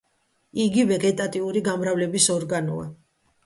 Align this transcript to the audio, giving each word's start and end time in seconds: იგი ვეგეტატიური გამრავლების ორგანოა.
იგი 0.63 0.85
ვეგეტატიური 0.93 1.63
გამრავლების 1.69 2.29
ორგანოა. 2.41 2.93